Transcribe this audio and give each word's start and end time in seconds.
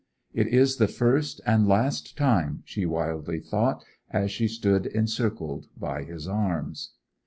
'It 0.33 0.47
is 0.47 0.77
the 0.77 0.87
first 0.87 1.41
and 1.45 1.67
last 1.67 2.17
time!' 2.17 2.63
she 2.65 2.87
wildly 2.87 3.39
thought 3.39 3.83
as 4.09 4.31
she 4.31 4.47
stood 4.47 4.87
encircled 4.87 5.67
by 5.77 6.01
his 6.03 6.27
arms. 6.27 6.93